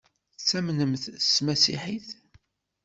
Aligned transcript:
Tettamnemt 0.35 1.05
s 1.27 1.27
tmasiḥit? 1.37 2.07